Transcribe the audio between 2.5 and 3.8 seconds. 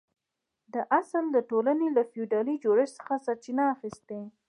جوړښت څخه سرچینه